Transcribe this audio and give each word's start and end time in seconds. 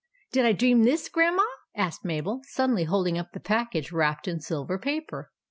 "Did 0.33 0.47
I 0.47 0.53
dream 0.53 0.81
this, 0.83 1.07
Grandma?" 1.09 1.43
asked 1.75 2.03
Mabel, 2.03 2.41
suddenly 2.47 2.85
holding 2.85 3.19
up 3.19 3.33
the 3.33 3.39
package 3.39 3.91
wrapped 3.91 4.27
in 4.27 4.39
silver 4.39 4.79
paper. 4.79 5.29